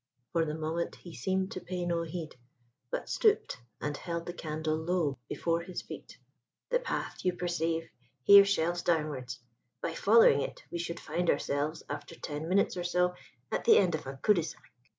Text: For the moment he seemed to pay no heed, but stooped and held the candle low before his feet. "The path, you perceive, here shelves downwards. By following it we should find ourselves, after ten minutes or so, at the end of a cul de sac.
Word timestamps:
For 0.31 0.45
the 0.45 0.55
moment 0.55 0.95
he 0.95 1.13
seemed 1.13 1.51
to 1.51 1.61
pay 1.61 1.85
no 1.85 2.01
heed, 2.01 2.35
but 2.89 3.07
stooped 3.07 3.59
and 3.79 3.95
held 3.95 4.25
the 4.25 4.33
candle 4.33 4.75
low 4.77 5.19
before 5.29 5.61
his 5.61 5.83
feet. 5.83 6.17
"The 6.71 6.79
path, 6.79 7.23
you 7.23 7.33
perceive, 7.33 7.87
here 8.23 8.43
shelves 8.43 8.81
downwards. 8.81 9.41
By 9.79 9.93
following 9.93 10.41
it 10.41 10.63
we 10.71 10.79
should 10.79 10.99
find 10.99 11.29
ourselves, 11.29 11.83
after 11.87 12.15
ten 12.19 12.49
minutes 12.49 12.75
or 12.75 12.83
so, 12.83 13.13
at 13.51 13.65
the 13.65 13.77
end 13.77 13.93
of 13.93 14.07
a 14.07 14.17
cul 14.23 14.33
de 14.33 14.41
sac. 14.41 14.63